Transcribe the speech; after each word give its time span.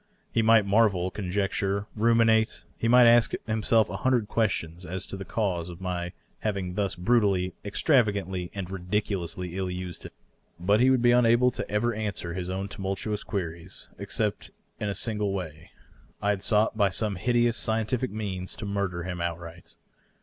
He 0.31 0.41
might 0.41 0.65
marvel, 0.65 1.11
conjecture, 1.11 1.85
ruminate; 1.95 2.63
he 2.75 2.87
might 2.87 3.05
ask 3.05 3.33
himself 3.45 3.87
a 3.87 3.97
hundred 3.97 4.27
questions 4.27 4.83
as 4.83 5.05
to 5.05 5.15
the 5.15 5.25
cause 5.25 5.69
of 5.69 5.79
my 5.79 6.11
having 6.39 6.73
thus 6.73 6.95
brutally, 6.95 7.53
extravagantly 7.63 8.49
and 8.55 8.71
ridiculously 8.71 9.55
ill 9.55 9.69
used 9.69 10.01
him; 10.01 10.11
but 10.59 10.79
he 10.79 10.89
would 10.89 11.03
be 11.03 11.11
unable 11.11 11.49
ever 11.69 11.91
to 11.91 11.97
answer 11.99 12.33
his 12.33 12.49
own 12.49 12.67
tumultuous 12.67 13.21
queries 13.23 13.89
except 13.99 14.49
in 14.79 14.89
a 14.89 14.95
single 14.95 15.33
way— 15.33 15.69
I 16.19 16.31
had 16.31 16.41
sought 16.41 16.75
by 16.75 16.89
some 16.89 17.15
hideous 17.17 17.63
scien 17.63 17.85
tific 17.85 18.09
means 18.09 18.55
to 18.55 18.65
murder 18.65 19.03
him 19.03 19.21
outright. 19.21 19.75